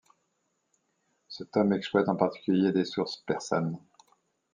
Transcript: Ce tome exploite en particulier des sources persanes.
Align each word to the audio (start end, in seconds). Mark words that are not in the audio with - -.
Ce 1.27 1.43
tome 1.43 1.73
exploite 1.73 2.09
en 2.09 2.15
particulier 2.15 2.71
des 2.71 2.85
sources 2.85 3.17
persanes. 3.17 3.77